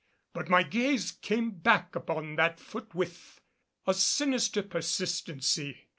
[0.33, 3.39] But my gaze came back upon that foot with
[3.85, 5.89] a sinister persistency.